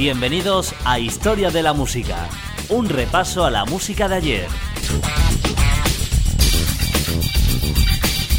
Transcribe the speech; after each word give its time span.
Bienvenidos 0.00 0.74
a 0.86 0.98
Historia 0.98 1.50
de 1.50 1.62
la 1.62 1.74
Música, 1.74 2.26
un 2.70 2.88
repaso 2.88 3.44
a 3.44 3.50
la 3.50 3.66
música 3.66 4.08
de 4.08 4.14
ayer. 4.14 4.46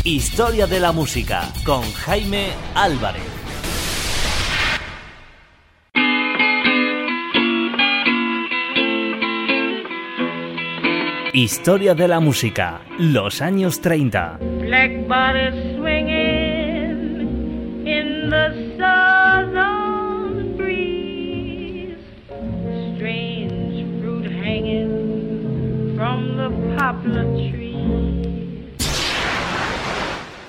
Historia 0.04 0.66
de 0.66 0.80
la 0.80 0.91
Música 0.91 1.54
con 1.63 1.84
Jaime 1.84 2.48
Álvarez. 2.73 3.21
Historia 11.32 11.93
de 11.93 12.07
la 12.07 12.20
música, 12.20 12.82
los 12.98 13.39
años 13.43 13.82
30. 13.82 14.39
Black 14.62 15.08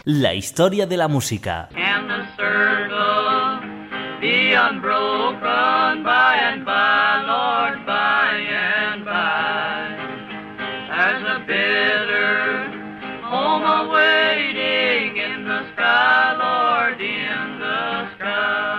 La 0.04 0.34
historia 0.34 0.86
de 0.86 0.96
la 0.96 1.08
música. 1.08 1.68
And 1.74 2.10
the 2.10 2.26
circle 2.36 3.60
be 4.20 4.54
unbroken 4.54 6.02
by 6.02 6.36
and 6.36 6.64
by, 6.64 7.22
Lord, 7.26 7.86
by 7.86 8.36
and 8.52 9.04
by. 9.04 9.32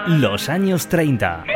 Los 0.08 0.50
años 0.50 0.88
30. 0.88 1.53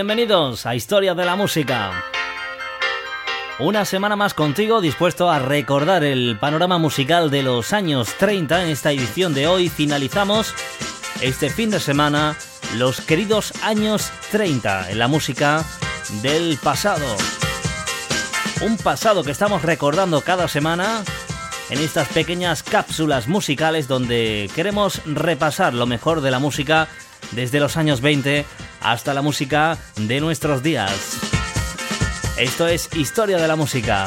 Bienvenidos 0.00 0.64
a 0.64 0.74
Historia 0.74 1.14
de 1.14 1.26
la 1.26 1.36
Música. 1.36 1.92
Una 3.58 3.84
semana 3.84 4.16
más 4.16 4.32
contigo, 4.32 4.80
dispuesto 4.80 5.30
a 5.30 5.38
recordar 5.40 6.04
el 6.04 6.38
panorama 6.38 6.78
musical 6.78 7.30
de 7.30 7.42
los 7.42 7.74
años 7.74 8.14
30. 8.14 8.64
En 8.64 8.70
esta 8.70 8.92
edición 8.92 9.34
de 9.34 9.46
hoy 9.46 9.68
finalizamos 9.68 10.54
este 11.20 11.50
fin 11.50 11.68
de 11.68 11.80
semana 11.80 12.34
los 12.78 13.02
queridos 13.02 13.52
años 13.62 14.10
30 14.30 14.90
en 14.90 14.98
la 14.98 15.06
música 15.06 15.66
del 16.22 16.56
pasado. 16.56 17.04
Un 18.62 18.78
pasado 18.78 19.22
que 19.22 19.32
estamos 19.32 19.60
recordando 19.60 20.22
cada 20.22 20.48
semana 20.48 21.04
en 21.68 21.78
estas 21.78 22.08
pequeñas 22.08 22.62
cápsulas 22.62 23.28
musicales 23.28 23.86
donde 23.86 24.50
queremos 24.54 25.02
repasar 25.04 25.74
lo 25.74 25.84
mejor 25.84 26.22
de 26.22 26.30
la 26.30 26.38
música 26.38 26.88
desde 27.32 27.60
los 27.60 27.76
años 27.76 28.00
20 28.00 28.46
hasta 28.80 29.14
la 29.14 29.22
música 29.22 29.78
de 29.96 30.20
nuestros 30.20 30.62
días. 30.62 31.18
Esto 32.36 32.66
es 32.66 32.88
Historia 32.96 33.38
de 33.38 33.48
la 33.48 33.56
Música. 33.56 34.06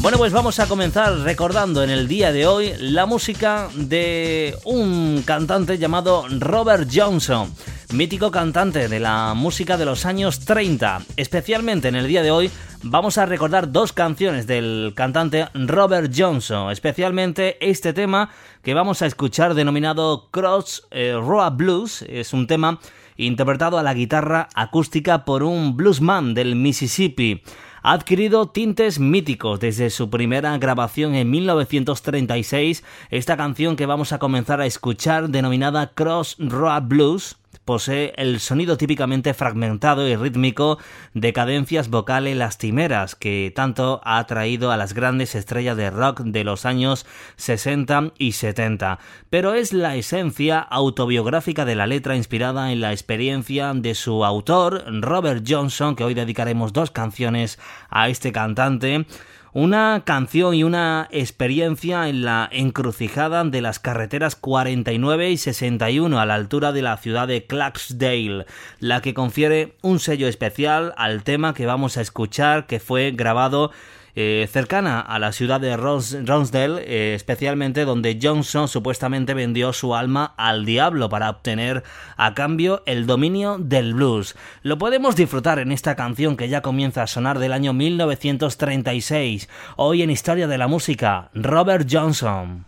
Bueno, 0.00 0.18
pues 0.18 0.32
vamos 0.32 0.60
a 0.60 0.66
comenzar 0.66 1.18
recordando 1.18 1.82
en 1.82 1.90
el 1.90 2.06
día 2.06 2.30
de 2.30 2.46
hoy 2.46 2.74
la 2.78 3.06
música 3.06 3.68
de 3.74 4.56
un 4.64 5.22
cantante 5.26 5.78
llamado 5.78 6.26
Robert 6.38 6.88
Johnson, 6.92 7.52
mítico 7.96 8.30
cantante 8.30 8.88
de 8.88 9.00
la 9.00 9.32
música 9.34 9.78
de 9.78 9.86
los 9.86 10.04
años 10.04 10.40
30. 10.40 11.00
Especialmente 11.16 11.88
en 11.88 11.96
el 11.96 12.06
día 12.06 12.22
de 12.22 12.30
hoy 12.30 12.50
vamos 12.82 13.16
a 13.16 13.24
recordar 13.24 13.72
dos 13.72 13.94
canciones 13.94 14.46
del 14.46 14.92
cantante 14.94 15.48
Robert 15.54 16.12
Johnson, 16.14 16.70
especialmente 16.70 17.56
este 17.66 17.94
tema 17.94 18.28
que 18.62 18.74
vamos 18.74 19.00
a 19.00 19.06
escuchar 19.06 19.54
denominado 19.54 20.28
Cross 20.30 20.88
eh, 20.90 21.18
Road 21.18 21.52
Blues, 21.54 22.02
es 22.02 22.34
un 22.34 22.46
tema 22.46 22.80
interpretado 23.16 23.78
a 23.78 23.82
la 23.82 23.94
guitarra 23.94 24.50
acústica 24.54 25.24
por 25.24 25.42
un 25.42 25.74
bluesman 25.74 26.34
del 26.34 26.54
Mississippi. 26.54 27.42
Ha 27.82 27.92
adquirido 27.92 28.48
tintes 28.48 28.98
míticos 28.98 29.60
desde 29.60 29.88
su 29.88 30.10
primera 30.10 30.58
grabación 30.58 31.14
en 31.14 31.30
1936, 31.30 32.84
esta 33.10 33.36
canción 33.38 33.76
que 33.76 33.86
vamos 33.86 34.12
a 34.12 34.18
comenzar 34.18 34.60
a 34.60 34.66
escuchar 34.66 35.30
denominada 35.30 35.92
Cross 35.94 36.36
Road 36.40 36.82
Blues 36.82 37.36
posee 37.66 38.14
el 38.16 38.40
sonido 38.40 38.78
típicamente 38.78 39.34
fragmentado 39.34 40.08
y 40.08 40.16
rítmico 40.16 40.78
de 41.12 41.34
cadencias 41.34 41.90
vocales 41.90 42.36
lastimeras 42.36 43.14
que 43.14 43.52
tanto 43.54 44.00
ha 44.04 44.18
atraído 44.18 44.70
a 44.70 44.78
las 44.78 44.94
grandes 44.94 45.34
estrellas 45.34 45.76
de 45.76 45.90
rock 45.90 46.20
de 46.20 46.44
los 46.44 46.64
años 46.64 47.04
60 47.36 48.12
y 48.16 48.32
70, 48.32 48.98
pero 49.28 49.52
es 49.52 49.74
la 49.74 49.96
esencia 49.96 50.60
autobiográfica 50.60 51.64
de 51.64 51.74
la 51.74 51.86
letra 51.86 52.16
inspirada 52.16 52.72
en 52.72 52.80
la 52.80 52.92
experiencia 52.92 53.74
de 53.74 53.94
su 53.94 54.24
autor, 54.24 54.84
Robert 55.02 55.44
Johnson, 55.46 55.96
que 55.96 56.04
hoy 56.04 56.14
dedicaremos 56.14 56.72
dos 56.72 56.92
canciones 56.92 57.58
a 57.90 58.08
este 58.08 58.30
cantante, 58.30 59.06
una 59.56 60.02
canción 60.04 60.52
y 60.54 60.64
una 60.64 61.08
experiencia 61.10 62.10
en 62.10 62.26
la 62.26 62.46
encrucijada 62.52 63.42
de 63.42 63.62
las 63.62 63.78
carreteras 63.78 64.36
49 64.36 65.30
y 65.30 65.38
61 65.38 66.20
a 66.20 66.26
la 66.26 66.34
altura 66.34 66.72
de 66.72 66.82
la 66.82 66.98
ciudad 66.98 67.26
de 67.26 67.46
Clarksdale, 67.46 68.44
la 68.80 69.00
que 69.00 69.14
confiere 69.14 69.72
un 69.80 69.98
sello 69.98 70.28
especial 70.28 70.92
al 70.98 71.22
tema 71.22 71.54
que 71.54 71.64
vamos 71.64 71.96
a 71.96 72.02
escuchar 72.02 72.66
que 72.66 72.80
fue 72.80 73.12
grabado 73.12 73.70
eh, 74.16 74.48
cercana 74.50 75.00
a 75.00 75.18
la 75.18 75.30
ciudad 75.32 75.60
de 75.60 75.76
Ronsdale, 75.76 76.82
eh, 76.86 77.14
especialmente 77.14 77.84
donde 77.84 78.18
Johnson 78.20 78.66
supuestamente 78.66 79.34
vendió 79.34 79.74
su 79.74 79.94
alma 79.94 80.34
al 80.38 80.64
diablo 80.64 81.10
para 81.10 81.28
obtener 81.28 81.84
a 82.16 82.32
cambio 82.32 82.82
el 82.86 83.06
dominio 83.06 83.58
del 83.58 83.92
blues. 83.92 84.34
Lo 84.62 84.78
podemos 84.78 85.16
disfrutar 85.16 85.58
en 85.58 85.70
esta 85.70 85.96
canción 85.96 86.38
que 86.38 86.48
ya 86.48 86.62
comienza 86.62 87.02
a 87.02 87.06
sonar 87.06 87.38
del 87.38 87.52
año 87.52 87.74
1936, 87.74 89.50
hoy 89.76 90.02
en 90.02 90.10
Historia 90.10 90.48
de 90.48 90.56
la 90.56 90.66
Música, 90.66 91.30
Robert 91.34 91.86
Johnson. 91.90 92.64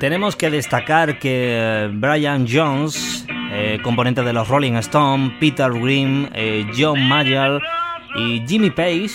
Tenemos 0.00 0.34
que 0.34 0.48
destacar 0.48 1.18
que 1.18 1.58
eh, 1.58 1.90
Brian 1.92 2.46
Jones, 2.50 3.26
eh, 3.52 3.78
componente 3.82 4.22
de 4.22 4.32
los 4.32 4.48
Rolling 4.48 4.72
Stones, 4.76 5.32
Peter 5.38 5.70
Grimm, 5.70 6.26
eh, 6.32 6.66
John 6.74 7.06
Mayer 7.06 7.60
y 8.16 8.42
Jimmy 8.48 8.70
Page, 8.70 9.10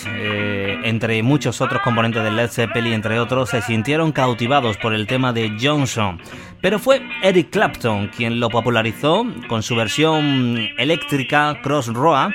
entre 0.87 1.23
muchos 1.23 1.59
otros 1.59 1.81
componentes 1.81 2.23
de 2.23 2.29
Led 2.29 2.49
Zeppelin, 2.49 2.93
entre 2.93 3.19
otros, 3.19 3.49
se 3.49 3.63
sintieron 3.63 4.11
cautivados 4.11 4.77
por 4.77 4.93
el 4.93 5.07
tema 5.07 5.33
de 5.33 5.57
Johnson. 5.59 6.21
Pero 6.61 6.77
fue 6.77 7.01
Eric 7.23 7.49
Clapton 7.49 8.09
quien 8.15 8.39
lo 8.39 8.49
popularizó 8.49 9.25
con 9.47 9.63
su 9.63 9.75
versión 9.75 10.69
eléctrica 10.77 11.59
Cross 11.63 11.87
Roa. 11.87 12.31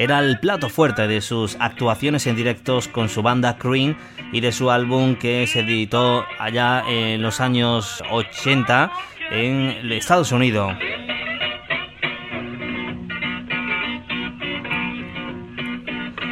Era 0.00 0.20
el 0.20 0.40
plato 0.40 0.70
fuerte 0.70 1.06
de 1.06 1.20
sus 1.20 1.58
actuaciones 1.60 2.26
en 2.26 2.34
directos 2.34 2.88
con 2.88 3.10
su 3.10 3.20
banda 3.20 3.58
Cream 3.58 3.98
y 4.32 4.40
de 4.40 4.50
su 4.50 4.70
álbum 4.70 5.14
que 5.14 5.46
se 5.46 5.60
editó 5.60 6.24
allá 6.38 6.82
en 6.88 7.20
los 7.20 7.38
años 7.38 8.02
80 8.10 8.90
en 9.30 9.92
Estados 9.92 10.32
Unidos. 10.32 10.72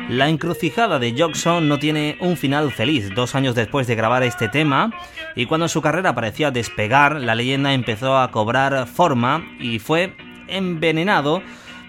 La 0.08 0.30
encrucijada 0.30 0.98
de 0.98 1.12
Jackson 1.12 1.68
no 1.68 1.78
tiene 1.78 2.16
un 2.20 2.38
final 2.38 2.72
feliz. 2.72 3.14
Dos 3.14 3.34
años 3.34 3.54
después 3.54 3.86
de 3.86 3.96
grabar 3.96 4.22
este 4.22 4.48
tema, 4.48 4.94
y 5.36 5.44
cuando 5.44 5.68
su 5.68 5.82
carrera 5.82 6.14
parecía 6.14 6.50
despegar, 6.50 7.20
la 7.20 7.34
leyenda 7.34 7.74
empezó 7.74 8.16
a 8.16 8.30
cobrar 8.30 8.86
forma 8.86 9.46
y 9.60 9.78
fue 9.78 10.16
envenenado 10.48 11.42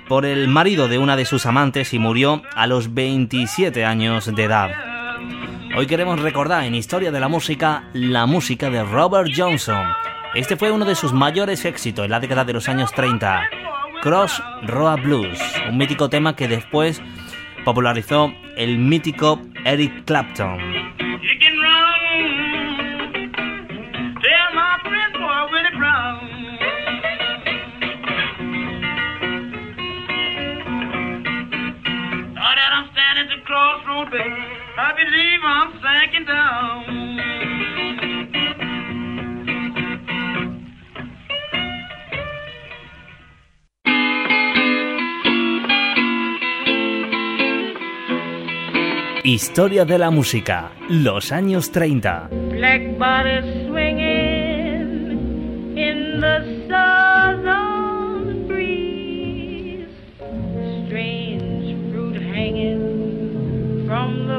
por 0.09 0.25
el 0.25 0.47
marido 0.47 0.87
de 0.87 0.97
una 0.97 1.15
de 1.15 1.23
sus 1.23 1.45
amantes 1.45 1.93
y 1.93 1.99
murió 1.99 2.41
a 2.55 2.65
los 2.65 2.95
27 2.95 3.85
años 3.85 4.35
de 4.35 4.43
edad. 4.43 4.71
Hoy 5.77 5.85
queremos 5.85 6.19
recordar 6.19 6.63
en 6.63 6.73
Historia 6.73 7.11
de 7.11 7.19
la 7.19 7.27
Música 7.27 7.89
la 7.93 8.25
música 8.25 8.71
de 8.71 8.83
Robert 8.83 9.29
Johnson. 9.33 9.85
Este 10.33 10.57
fue 10.57 10.71
uno 10.71 10.83
de 10.83 10.95
sus 10.95 11.13
mayores 11.13 11.63
éxitos 11.63 12.05
en 12.05 12.11
la 12.11 12.19
década 12.19 12.43
de 12.43 12.53
los 12.53 12.67
años 12.67 12.91
30. 12.91 13.43
Cross 14.01 14.41
Roa 14.63 14.95
Blues, 14.95 15.39
un 15.69 15.77
mítico 15.77 16.09
tema 16.09 16.35
que 16.35 16.47
después 16.47 17.01
popularizó 17.63 18.33
el 18.57 18.79
mítico 18.79 19.39
Eric 19.63 20.05
Clapton. 20.05 20.78
I 34.81 34.93
believe 34.93 35.41
I'm 35.43 35.73
sinking 35.83 36.25
down. 36.25 36.99
Historia 49.25 49.83
de 49.83 49.97
la 49.97 50.11
música, 50.11 50.71
los 50.87 51.33
años 51.33 51.73
30. 51.73 52.29
Black 52.49 52.81
swinging 53.67 54.97
in 55.77 56.21
the 56.21 56.67
southern 56.69 58.47
breeze. 58.47 59.89
Strange 60.87 61.75
fruit 61.91 62.15
hanging 62.15 63.85
from 63.85 64.27
the. 64.27 64.38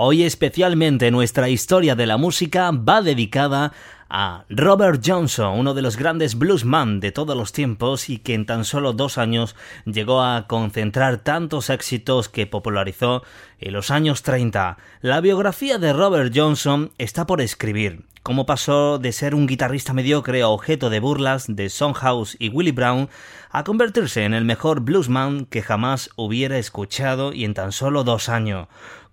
Hoy 0.00 0.22
especialmente 0.22 1.10
nuestra 1.10 1.48
historia 1.48 1.96
de 1.96 2.06
la 2.06 2.16
música 2.18 2.70
va 2.70 3.02
dedicada 3.02 3.72
a 4.08 4.44
Robert 4.48 5.02
Johnson, 5.04 5.58
uno 5.58 5.74
de 5.74 5.82
los 5.82 5.96
grandes 5.96 6.38
bluesman 6.38 7.00
de 7.00 7.10
todos 7.10 7.36
los 7.36 7.50
tiempos 7.50 8.08
y 8.08 8.18
que 8.18 8.34
en 8.34 8.46
tan 8.46 8.64
solo 8.64 8.92
dos 8.92 9.18
años 9.18 9.56
llegó 9.86 10.22
a 10.22 10.46
concentrar 10.46 11.16
tantos 11.16 11.68
éxitos 11.68 12.28
que 12.28 12.46
popularizó 12.46 13.24
en 13.58 13.72
los 13.72 13.90
años 13.90 14.22
30. 14.22 14.78
La 15.00 15.20
biografía 15.20 15.78
de 15.78 15.92
Robert 15.92 16.32
Johnson 16.32 16.92
está 16.98 17.26
por 17.26 17.40
escribir. 17.40 18.04
Cómo 18.22 18.46
pasó 18.46 18.98
de 18.98 19.10
ser 19.10 19.34
un 19.34 19.46
guitarrista 19.46 19.94
mediocre 19.94 20.44
objeto 20.44 20.90
de 20.90 21.00
burlas 21.00 21.46
de 21.48 21.72
House 21.96 22.36
y 22.38 22.50
Willie 22.50 22.72
Brown 22.72 23.08
a 23.50 23.64
convertirse 23.64 24.24
en 24.24 24.34
el 24.34 24.44
mejor 24.44 24.80
bluesman 24.80 25.46
que 25.46 25.62
jamás 25.62 26.10
hubiera 26.14 26.58
escuchado 26.58 27.32
y 27.32 27.44
en 27.44 27.54
tan 27.54 27.72
solo 27.72 28.04
dos 28.04 28.28
años. 28.28 28.68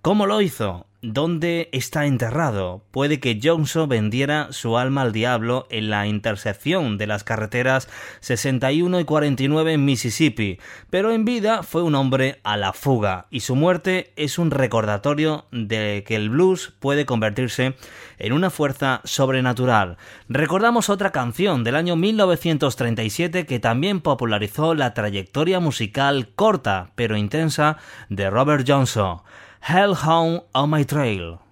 ¿Cómo 0.05 0.27
lo 0.27 0.39
hizo? 0.39 0.85
¿Dónde 1.01 1.67
está 1.71 2.05
enterrado? 2.05 2.83
Puede 2.91 3.19
que 3.19 3.39
Johnson 3.41 3.89
vendiera 3.89 4.49
su 4.51 4.77
alma 4.77 5.01
al 5.01 5.11
diablo 5.11 5.65
en 5.71 5.89
la 5.89 6.05
intersección 6.05 6.99
de 6.99 7.07
las 7.07 7.23
carreteras 7.23 7.89
61 8.19 8.99
y 8.99 9.03
49 9.03 9.73
en 9.73 9.83
Mississippi, 9.83 10.59
pero 10.91 11.11
en 11.11 11.25
vida 11.25 11.63
fue 11.63 11.81
un 11.81 11.95
hombre 11.95 12.39
a 12.43 12.55
la 12.55 12.71
fuga 12.71 13.25
y 13.31 13.39
su 13.39 13.55
muerte 13.55 14.13
es 14.15 14.37
un 14.37 14.51
recordatorio 14.51 15.45
de 15.51 16.03
que 16.05 16.15
el 16.15 16.29
blues 16.29 16.71
puede 16.79 17.07
convertirse 17.07 17.73
en 18.19 18.33
una 18.33 18.51
fuerza 18.51 19.01
sobrenatural. 19.05 19.97
Recordamos 20.29 20.91
otra 20.91 21.11
canción 21.11 21.63
del 21.63 21.75
año 21.75 21.95
1937 21.95 23.47
que 23.47 23.59
también 23.59 24.01
popularizó 24.01 24.75
la 24.75 24.93
trayectoria 24.93 25.59
musical 25.59 26.29
corta 26.35 26.91
pero 26.93 27.17
intensa 27.17 27.77
de 28.09 28.29
Robert 28.29 28.65
Johnson. 28.67 29.21
Hellhound 29.65 30.41
on 30.53 30.69
My 30.69 30.84
Trail. 30.84 31.44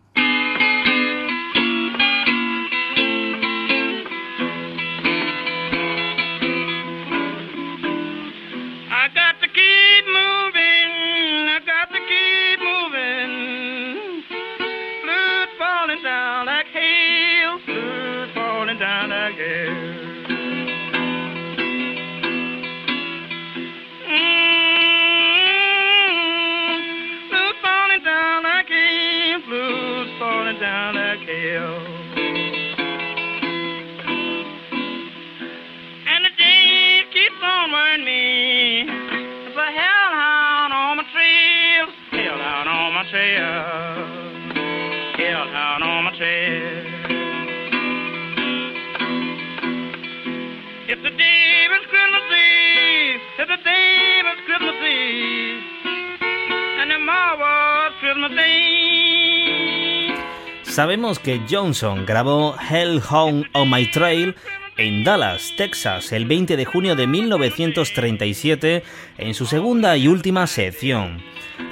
Sabemos 60.63 61.20
que 61.20 61.39
Johnson 61.48 62.08
grabó 62.08 62.55
Hell 62.67 63.00
Home 63.12 63.48
on 63.53 63.70
My 63.70 63.86
Trail 63.91 64.36
en 64.77 65.03
Dallas, 65.03 65.53
Texas, 65.58 66.12
el 66.12 66.25
20 66.25 66.58
de 66.58 66.65
junio 66.65 66.96
de 66.96 67.08
1937, 67.08 68.84
en 69.18 69.34
su 69.34 69.46
segunda 69.46 69.96
y 69.98 70.08
última 70.08 70.48
sección. 70.48 71.22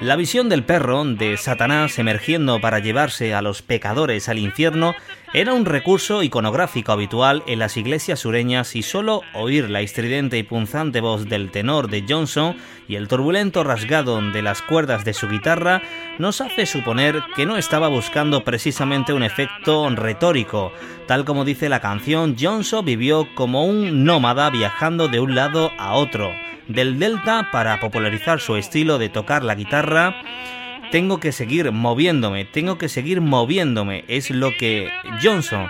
La 0.02 0.16
visión 0.16 0.50
del 0.50 0.64
perro 0.64 1.04
de 1.06 1.38
Satanás 1.38 1.98
emergiendo 1.98 2.60
para 2.62 2.80
llevarse 2.80 3.34
a 3.34 3.42
los 3.42 3.62
pecadores 3.62 4.30
al 4.30 4.38
infierno 4.38 4.96
Era 5.34 5.54
un 5.54 5.66
recurso 5.66 6.24
iconográfico 6.24 6.92
habitual 6.92 7.42
en 7.48 7.60
las 7.60 7.78
iglesias 7.78 8.20
sureñas 8.20 8.76
y 8.76 8.84
solo 8.84 9.22
oír 9.34 9.70
la 9.70 9.80
estridente 9.80 10.38
y 10.38 10.44
punzante 10.44 11.00
voz 11.00 11.30
del 11.30 11.52
tenor 11.52 11.90
de 11.90 12.04
Johnson 12.08 12.58
y 12.90 12.96
el 12.96 13.08
turbulento 13.08 13.64
rasgado 13.64 14.22
de 14.22 14.42
las 14.42 14.62
cuerdas 14.62 15.06
de 15.06 15.14
su 15.14 15.30
guitarra 15.30 15.82
nos 16.20 16.42
hace 16.42 16.66
suponer 16.66 17.24
que 17.36 17.46
no 17.46 17.56
estaba 17.56 17.88
buscando 17.88 18.44
precisamente 18.44 19.14
un 19.14 19.24
efecto 19.24 19.90
retórico. 19.92 20.74
Tal 21.08 21.24
como 21.24 21.46
dice 21.46 21.70
la 21.70 21.80
canción, 21.80 22.36
Johnson 22.38 22.84
vivió 22.96 23.28
como 23.36 23.66
un 23.66 24.04
nómada 24.04 24.50
viajando 24.50 25.08
de 25.08 25.20
un 25.20 25.36
lado 25.36 25.72
a 25.78 25.94
otro, 25.94 26.32
del 26.68 27.00
delta 27.00 27.50
para 27.52 27.80
popularizar 27.80 28.40
su 28.40 28.56
estilo 28.56 28.98
de 28.98 29.10
tocar 29.10 29.44
la 29.44 29.56
guitarra 29.56 30.16
tengo 30.92 31.22
que 31.22 31.32
seguir 31.32 31.72
moviéndome, 31.72 32.46
tengo 32.46 32.78
que 32.78 32.90
seguir 32.90 33.22
moviéndome. 33.22 34.04
Es 34.08 34.30
lo 34.30 34.52
que 34.58 34.92
Johnson, 35.24 35.70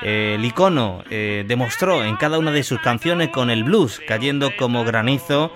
eh, 0.00 0.36
el 0.38 0.44
icono, 0.44 1.02
eh, 1.10 1.44
demostró 1.46 2.04
en 2.04 2.16
cada 2.16 2.38
una 2.38 2.52
de 2.52 2.62
sus 2.62 2.80
canciones 2.80 3.28
con 3.28 3.50
el 3.50 3.64
blues 3.64 4.00
cayendo 4.06 4.52
como 4.56 4.84
granizo. 4.84 5.52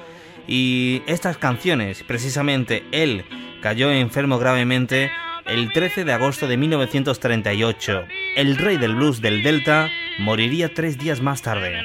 Y 0.47 1.03
estas 1.07 1.39
canciones, 1.39 2.03
precisamente 2.03 2.85
él 2.91 3.25
cayó 3.63 3.91
enfermo 3.91 4.39
gravemente 4.39 5.11
el 5.47 5.73
13 5.73 6.05
de 6.05 6.13
agosto 6.13 6.49
de 6.49 6.57
1938. 6.57 8.05
El 8.37 8.57
rey 8.57 8.79
del 8.79 8.97
blues 8.97 9.21
del 9.21 9.45
Delta 9.45 9.91
moriría 10.19 10.75
tres 10.75 10.99
días 10.99 11.21
más 11.21 11.41
tarde. 11.41 11.85